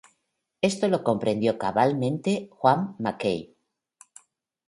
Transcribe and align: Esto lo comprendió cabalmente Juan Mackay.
Esto 0.63 0.87
lo 0.87 1.03
comprendió 1.03 1.59
cabalmente 1.59 2.49
Juan 2.53 2.95
Mackay. 2.97 3.53